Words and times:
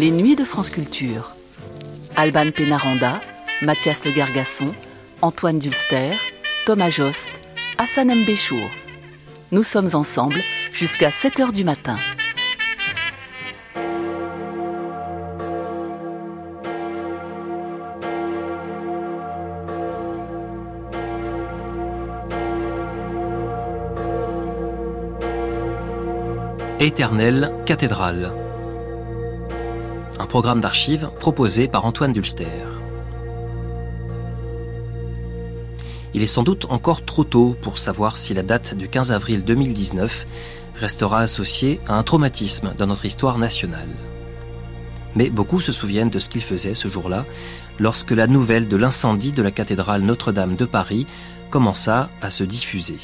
Les 0.00 0.12
Nuits 0.12 0.36
de 0.36 0.44
France 0.44 0.70
Culture. 0.70 1.34
Alban 2.14 2.52
Pénaranda, 2.52 3.20
Mathias 3.62 4.04
Le 4.04 4.12
Gargasson, 4.12 4.72
Antoine 5.22 5.58
Dulster, 5.58 6.12
Thomas 6.66 6.90
Jost, 6.90 7.30
Hassan 7.78 8.14
Mbéchour. 8.14 8.70
Nous 9.50 9.64
sommes 9.64 9.88
ensemble 9.94 10.40
jusqu'à 10.72 11.10
7 11.10 11.40
h 11.40 11.52
du 11.52 11.64
matin. 11.64 11.98
Éternelle 26.78 27.52
cathédrale. 27.66 28.47
Programme 30.28 30.60
d'archives 30.60 31.10
proposé 31.18 31.68
par 31.68 31.86
Antoine 31.86 32.12
Dulster. 32.12 32.44
Il 36.12 36.22
est 36.22 36.26
sans 36.26 36.42
doute 36.42 36.66
encore 36.68 37.04
trop 37.04 37.24
tôt 37.24 37.56
pour 37.62 37.78
savoir 37.78 38.18
si 38.18 38.34
la 38.34 38.42
date 38.42 38.74
du 38.74 38.88
15 38.88 39.10
avril 39.10 39.44
2019 39.44 40.26
restera 40.76 41.20
associée 41.20 41.80
à 41.88 41.94
un 41.94 42.02
traumatisme 42.02 42.74
dans 42.76 42.86
notre 42.86 43.06
histoire 43.06 43.38
nationale. 43.38 43.88
Mais 45.16 45.30
beaucoup 45.30 45.62
se 45.62 45.72
souviennent 45.72 46.10
de 46.10 46.18
ce 46.18 46.28
qu'il 46.28 46.42
faisait 46.42 46.74
ce 46.74 46.88
jour-là, 46.88 47.24
lorsque 47.78 48.10
la 48.10 48.26
nouvelle 48.26 48.68
de 48.68 48.76
l'incendie 48.76 49.32
de 49.32 49.42
la 49.42 49.50
cathédrale 49.50 50.02
Notre-Dame 50.02 50.56
de 50.56 50.66
Paris 50.66 51.06
commença 51.50 52.10
à 52.20 52.28
se 52.28 52.44
diffuser 52.44 52.98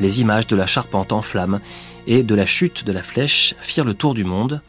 les 0.00 0.20
images 0.20 0.46
de 0.46 0.56
la 0.56 0.66
charpente 0.66 1.12
en 1.12 1.22
flammes 1.22 1.60
et 2.06 2.22
de 2.22 2.34
la 2.34 2.46
chute 2.46 2.84
de 2.84 2.92
la 2.92 3.02
flèche 3.02 3.54
firent 3.60 3.84
le 3.84 3.94
tour 3.94 4.14
du 4.14 4.24
monde. 4.24 4.62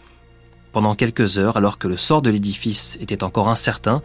Pendant 0.71 0.93
quelques 0.93 1.39
heures, 1.39 1.57
alors 1.57 1.79
que 1.79 1.87
le 1.87 1.97
sort 1.97 2.21
de 2.21 2.29
l'édifice 2.29 2.97
était 3.01 3.23
encore 3.23 3.49
incertain, 3.49 4.03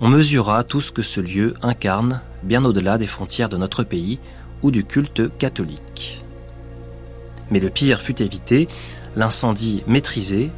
on 0.00 0.08
mesura 0.08 0.64
tout 0.64 0.80
ce 0.80 0.90
que 0.90 1.02
ce 1.02 1.20
lieu 1.20 1.54
incarne, 1.62 2.22
bien 2.42 2.64
au-delà 2.64 2.96
des 2.96 3.06
frontières 3.06 3.50
de 3.50 3.58
notre 3.58 3.84
pays 3.84 4.18
ou 4.62 4.70
du 4.70 4.84
culte 4.84 5.36
catholique. 5.36 6.24
Mais 7.50 7.60
le 7.60 7.68
pire 7.68 8.00
fut 8.00 8.22
évité, 8.22 8.66
l'incendie 9.14 9.82
maîtrisé, 9.86 10.50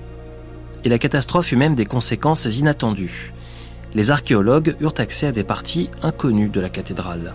et 0.84 0.88
la 0.88 0.98
catastrophe 0.98 1.50
eut 1.50 1.56
même 1.56 1.74
des 1.74 1.86
conséquences 1.86 2.44
inattendues. 2.44 3.32
Les 3.94 4.12
archéologues 4.12 4.76
eurent 4.80 4.94
accès 4.98 5.26
à 5.26 5.32
des 5.32 5.44
parties 5.44 5.90
inconnues 6.02 6.50
de 6.50 6.60
la 6.60 6.68
cathédrale. 6.68 7.34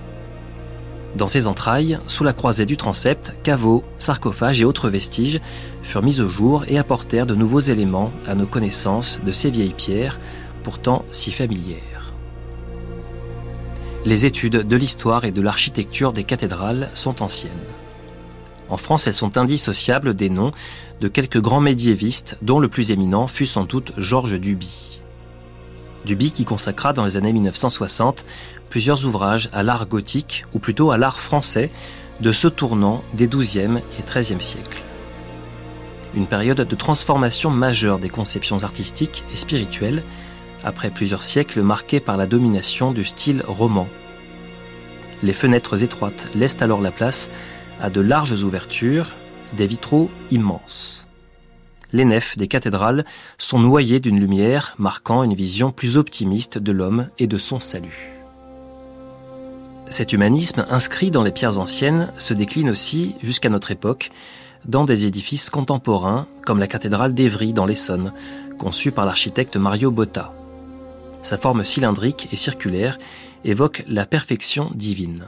Dans 1.16 1.28
ses 1.28 1.46
entrailles, 1.46 2.00
sous 2.08 2.24
la 2.24 2.34
croisée 2.34 2.66
du 2.66 2.76
transept, 2.76 3.34
caveaux, 3.44 3.84
sarcophages 4.00 4.62
et 4.62 4.66
autres 4.66 4.90
vestiges 4.90 5.40
furent 5.84 6.02
mis 6.02 6.20
au 6.22 6.28
jour 6.28 6.66
et 6.68 6.80
apportèrent 6.80 7.28
de 7.28 7.36
nouveaux 7.36 7.60
éléments 7.60 8.12
à 8.28 8.34
nos 8.34 8.48
connaissances 8.48 9.20
de 9.24 9.32
ces 9.32 9.52
vieilles 9.52 9.76
pierres, 9.76 10.20
pourtant 10.64 11.06
si 11.12 11.32
familières. 11.32 12.14
Les 14.06 14.26
études 14.26 14.68
de 14.68 14.76
l'histoire 14.76 15.24
et 15.24 15.32
de 15.32 15.42
l'architecture 15.42 16.14
des 16.14 16.24
cathédrales 16.24 16.90
sont 16.96 17.22
anciennes. 17.22 17.52
En 18.70 18.78
France, 18.78 19.06
elles 19.06 19.14
sont 19.14 19.38
indissociables 19.38 20.16
des 20.16 20.30
noms 20.30 20.52
de 21.00 21.08
quelques 21.08 21.40
grands 21.40 21.62
médiévistes, 21.62 22.38
dont 22.42 22.60
le 22.60 22.70
plus 22.70 22.92
éminent 22.92 23.28
fut 23.28 23.46
sans 23.46 23.66
doute 23.66 23.94
Georges 23.98 24.40
Duby. 24.40 25.03
Duby 26.06 26.32
qui 26.32 26.46
consacra 26.46 26.94
dans 26.94 27.06
les 27.06 27.18
années 27.18 27.34
1960 27.34 28.26
plusieurs 28.70 29.06
ouvrages 29.06 29.50
à 29.54 29.64
l'art 29.64 29.88
gothique, 29.88 30.46
ou 30.54 30.60
plutôt 30.60 30.92
à 30.92 30.98
l'art 30.98 31.20
français, 31.20 31.72
de 32.22 32.32
ce 32.32 32.48
tournant 32.48 33.04
des 33.14 33.28
XIIe 33.28 33.82
et 34.00 34.04
XIIIe 34.04 34.42
siècles. 34.42 34.84
Une 36.16 36.28
période 36.28 36.62
de 36.62 36.76
transformation 36.76 37.50
majeure 37.50 38.00
des 38.00 38.10
conceptions 38.10 38.64
artistiques 38.64 39.24
et 39.34 39.38
spirituelles, 39.38 40.04
après 40.64 40.90
plusieurs 40.90 41.24
siècles 41.24 41.62
marqués 41.62 42.00
par 42.00 42.18
la 42.18 42.26
domination 42.28 42.92
du 42.92 43.06
style 43.06 43.44
roman. 43.48 43.88
Les 45.24 45.34
fenêtres 45.34 45.84
étroites 45.84 46.30
laissent 46.36 46.62
alors 46.62 46.82
la 46.82 46.92
place 46.92 47.30
à 47.82 47.90
de 47.90 48.02
larges 48.02 48.44
ouvertures, 48.44 49.10
des 49.56 49.68
vitraux 49.68 50.10
immenses. 50.32 51.08
Les 51.94 52.06
nefs 52.06 52.36
des 52.38 52.48
cathédrales 52.48 53.06
sont 53.38 53.60
noyées 53.60 54.00
d'une 54.00 54.20
lumière 54.20 54.74
marquant 54.80 55.22
une 55.22 55.36
vision 55.36 55.72
plus 55.72 55.96
optimiste 55.96 56.58
de 56.58 56.72
l'homme 56.72 57.08
et 57.20 57.28
de 57.28 57.38
son 57.38 57.60
salut. 57.60 58.10
Cet 59.90 60.12
humanisme 60.12 60.66
inscrit 60.72 61.12
dans 61.12 61.22
les 61.22 61.32
pierres 61.32 61.60
anciennes 61.60 62.12
se 62.18 62.34
décline 62.34 62.72
aussi, 62.72 63.16
jusqu'à 63.22 63.50
notre 63.50 63.70
époque, 63.70 64.10
dans 64.66 64.86
des 64.86 65.06
édifices 65.06 65.52
contemporains 65.52 66.28
comme 66.46 66.60
la 66.60 66.68
cathédrale 66.68 67.14
d'Evry 67.14 67.54
dans 67.54 67.68
l'Essonne, 67.68 68.12
conçue 68.58 68.92
par 68.92 69.06
l'architecte 69.06 69.56
Mario 69.56 69.92
Botta. 69.92 70.34
Sa 71.22 71.38
forme 71.38 71.64
cylindrique 71.64 72.28
et 72.32 72.36
circulaire 72.36 72.98
évoque 73.46 73.84
la 73.88 74.08
perfection 74.08 74.72
divine. 74.74 75.28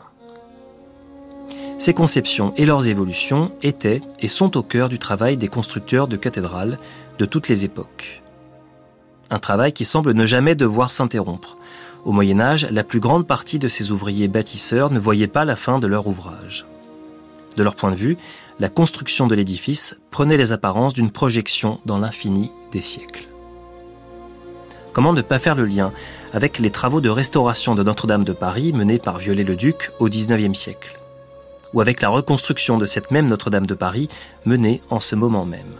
Ces 1.78 1.94
conceptions 1.94 2.54
et 2.56 2.66
leurs 2.66 2.88
évolutions 2.88 3.52
étaient 3.62 4.02
et 4.20 4.28
sont 4.28 4.58
au 4.58 4.64
cœur 4.64 4.90
du 4.90 4.98
travail 4.98 5.38
des 5.38 5.50
constructeurs 5.50 6.08
de 6.08 6.16
cathédrales 6.16 6.78
de 7.20 7.26
toutes 7.26 7.50
les 7.50 7.66
époques. 7.66 8.24
Un 9.30 9.40
travail 9.40 9.74
qui 9.74 9.86
semble 9.86 10.14
ne 10.14 10.26
jamais 10.26 10.56
devoir 10.56 10.92
s'interrompre, 10.92 11.58
au 12.06 12.12
Moyen 12.12 12.40
Âge, 12.40 12.68
la 12.70 12.84
plus 12.84 13.00
grande 13.00 13.26
partie 13.26 13.58
de 13.58 13.68
ces 13.68 13.90
ouvriers 13.90 14.28
bâtisseurs 14.28 14.92
ne 14.92 15.00
voyaient 15.00 15.28
pas 15.28 15.44
la 15.44 15.56
fin 15.56 15.80
de 15.80 15.88
leur 15.88 16.06
ouvrage. 16.06 16.68
De 17.58 17.64
leur 17.64 17.76
point 17.76 17.90
de 17.90 17.96
vue, 17.96 18.18
la 18.60 18.70
construction 18.70 19.26
de 19.26 19.34
l'édifice 19.34 19.98
prenait 20.12 20.38
les 20.38 20.52
apparences 20.52 20.94
d'une 20.94 21.10
projection 21.10 21.80
dans 21.86 21.98
l'infini 21.98 22.52
des 22.72 22.82
siècles. 22.82 23.28
Comment 24.94 25.14
ne 25.14 25.22
pas 25.22 25.40
faire 25.40 25.56
le 25.56 25.66
lien 25.66 25.92
avec 26.32 26.60
les 26.60 26.70
travaux 26.70 27.02
de 27.02 27.10
restauration 27.10 27.76
de 27.76 27.84
Notre-Dame 27.84 28.24
de 28.24 28.34
Paris 28.34 28.72
menés 28.72 29.00
par 29.00 29.18
Viollet-le-Duc 29.18 29.92
au 30.00 30.08
XIXe 30.08 30.58
siècle? 30.58 31.00
Ou 31.76 31.82
avec 31.82 32.02
la 32.02 32.10
reconstruction 32.10 32.80
de 32.80 32.88
cette 32.88 33.12
même 33.12 33.30
Notre-Dame 33.30 33.68
de 33.68 33.76
Paris 33.76 34.08
menée 34.46 34.82
en 34.90 35.00
ce 35.00 35.16
moment 35.16 35.46
même 35.46 35.76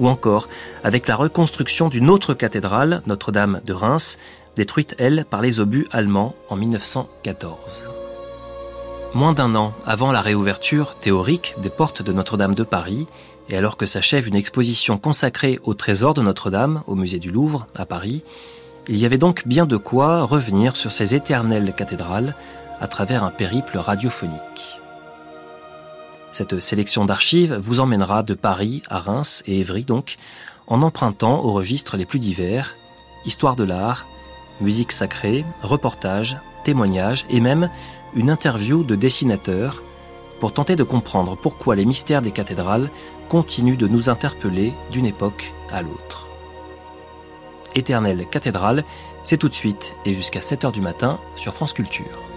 ou 0.00 0.08
encore 0.08 0.48
avec 0.82 1.06
la 1.06 1.14
reconstruction 1.14 1.88
d'une 1.88 2.10
autre 2.10 2.34
cathédrale, 2.34 3.02
Notre-Dame 3.06 3.60
de 3.64 3.72
Reims, 3.72 4.18
détruite, 4.56 4.96
elle, 4.98 5.24
par 5.28 5.42
les 5.42 5.60
obus 5.60 5.86
allemands 5.92 6.34
en 6.48 6.56
1914. 6.56 7.84
Moins 9.14 9.32
d'un 9.32 9.54
an 9.54 9.74
avant 9.86 10.12
la 10.12 10.20
réouverture 10.20 10.96
théorique 10.96 11.54
des 11.60 11.70
portes 11.70 12.02
de 12.02 12.12
Notre-Dame 12.12 12.54
de 12.54 12.62
Paris, 12.62 13.06
et 13.48 13.56
alors 13.56 13.76
que 13.76 13.86
s'achève 13.86 14.28
une 14.28 14.36
exposition 14.36 14.98
consacrée 14.98 15.58
au 15.64 15.74
trésor 15.74 16.14
de 16.14 16.22
Notre-Dame 16.22 16.82
au 16.86 16.94
musée 16.94 17.18
du 17.18 17.30
Louvre 17.30 17.66
à 17.76 17.86
Paris, 17.86 18.22
il 18.88 18.96
y 18.96 19.04
avait 19.04 19.18
donc 19.18 19.46
bien 19.46 19.66
de 19.66 19.76
quoi 19.76 20.22
revenir 20.22 20.76
sur 20.76 20.92
ces 20.92 21.14
éternelles 21.14 21.74
cathédrales 21.76 22.34
à 22.80 22.88
travers 22.88 23.24
un 23.24 23.30
périple 23.30 23.76
radiophonique. 23.76 24.79
Cette 26.40 26.60
sélection 26.60 27.04
d'archives 27.04 27.60
vous 27.62 27.80
emmènera 27.80 28.22
de 28.22 28.32
Paris 28.32 28.82
à 28.88 28.98
Reims 28.98 29.42
et 29.46 29.60
Évry 29.60 29.84
donc, 29.84 30.16
en 30.68 30.80
empruntant 30.80 31.44
aux 31.44 31.52
registres 31.52 31.98
les 31.98 32.06
plus 32.06 32.18
divers, 32.18 32.76
histoire 33.26 33.56
de 33.56 33.64
l'art, 33.64 34.06
musique 34.62 34.90
sacrée, 34.90 35.44
reportages, 35.60 36.38
témoignages 36.64 37.26
et 37.28 37.40
même 37.40 37.68
une 38.14 38.30
interview 38.30 38.84
de 38.84 38.96
dessinateurs 38.96 39.82
pour 40.40 40.54
tenter 40.54 40.76
de 40.76 40.82
comprendre 40.82 41.36
pourquoi 41.36 41.76
les 41.76 41.84
mystères 41.84 42.22
des 42.22 42.32
cathédrales 42.32 42.88
continuent 43.28 43.76
de 43.76 43.86
nous 43.86 44.08
interpeller 44.08 44.72
d'une 44.90 45.04
époque 45.04 45.52
à 45.70 45.82
l'autre. 45.82 46.26
Éternelle 47.74 48.26
cathédrale, 48.30 48.82
c'est 49.24 49.36
tout 49.36 49.50
de 49.50 49.54
suite 49.54 49.94
et 50.06 50.14
jusqu'à 50.14 50.40
7h 50.40 50.72
du 50.72 50.80
matin 50.80 51.20
sur 51.36 51.52
France 51.52 51.74
Culture. 51.74 52.29